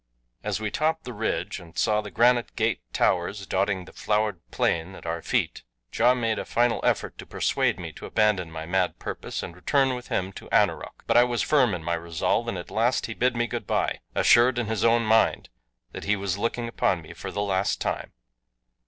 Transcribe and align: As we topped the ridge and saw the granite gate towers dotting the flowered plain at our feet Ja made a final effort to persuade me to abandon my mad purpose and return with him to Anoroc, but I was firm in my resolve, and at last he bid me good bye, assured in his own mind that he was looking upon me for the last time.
As 0.43 0.59
we 0.59 0.71
topped 0.71 1.03
the 1.03 1.13
ridge 1.13 1.59
and 1.59 1.77
saw 1.77 2.01
the 2.01 2.09
granite 2.09 2.55
gate 2.55 2.81
towers 2.91 3.45
dotting 3.45 3.85
the 3.85 3.93
flowered 3.93 4.39
plain 4.49 4.95
at 4.95 5.05
our 5.05 5.21
feet 5.21 5.61
Ja 5.93 6.15
made 6.15 6.39
a 6.39 6.43
final 6.43 6.81
effort 6.83 7.19
to 7.19 7.25
persuade 7.27 7.79
me 7.79 7.91
to 7.91 8.07
abandon 8.07 8.49
my 8.49 8.65
mad 8.65 8.97
purpose 8.97 9.43
and 9.43 9.55
return 9.55 9.93
with 9.93 10.07
him 10.07 10.31
to 10.33 10.49
Anoroc, 10.51 11.03
but 11.05 11.17
I 11.17 11.23
was 11.23 11.43
firm 11.43 11.75
in 11.75 11.83
my 11.83 11.93
resolve, 11.93 12.47
and 12.47 12.57
at 12.57 12.71
last 12.71 13.05
he 13.05 13.13
bid 13.13 13.35
me 13.35 13.45
good 13.45 13.67
bye, 13.67 13.99
assured 14.15 14.57
in 14.57 14.65
his 14.65 14.83
own 14.83 15.03
mind 15.03 15.49
that 15.91 16.05
he 16.05 16.15
was 16.15 16.35
looking 16.35 16.67
upon 16.67 17.03
me 17.03 17.13
for 17.13 17.29
the 17.29 17.43
last 17.43 17.79
time. 17.79 18.13